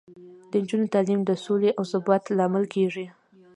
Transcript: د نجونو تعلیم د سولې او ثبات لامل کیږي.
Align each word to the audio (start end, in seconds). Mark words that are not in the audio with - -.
د 0.49 0.51
نجونو 0.61 0.85
تعلیم 0.93 1.19
د 1.25 1.31
سولې 1.45 1.69
او 1.77 1.83
ثبات 1.91 2.23
لامل 2.37 2.65
کیږي. 2.73 3.05